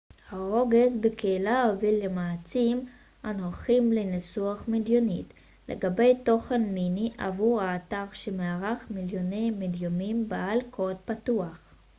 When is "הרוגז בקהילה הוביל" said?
0.29-2.05